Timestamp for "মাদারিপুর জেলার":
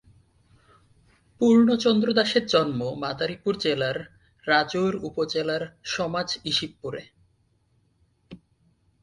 3.03-3.97